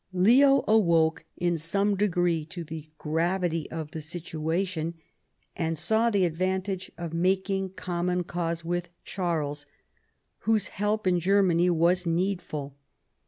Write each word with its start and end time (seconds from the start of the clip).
Leo 0.13 0.63
awoke 0.67 1.25
in 1.37 1.59
some 1.59 1.95
degree 1.95 2.43
to 2.45 2.63
the 2.63 2.89
gravity 2.97 3.69
of 3.69 3.91
the 3.91 4.01
situation, 4.01 4.95
and 5.55 5.77
saw 5.77 6.09
the 6.09 6.25
advantage 6.25 6.91
of 6.97 7.13
making 7.13 7.69
common 7.73 8.23
cause 8.23 8.65
with 8.65 8.89
Charles, 9.03 9.67
whose 10.39 10.69
help 10.69 11.05
in 11.05 11.19
Germany 11.19 11.69
was 11.69 12.07
needful. 12.07 12.75